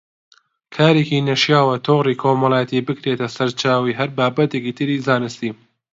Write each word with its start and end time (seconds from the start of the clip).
کارێکی 0.75 1.25
نەشیاوە 1.29 1.75
تۆڕی 1.85 2.19
کۆمەڵایەتی 2.21 2.85
بکرێتە 2.87 3.27
سەرچاوەی 3.35 3.97
هەر 3.99 4.09
بابەتێکی 4.17 4.75
تری 4.77 5.01
زانستی 5.07 5.51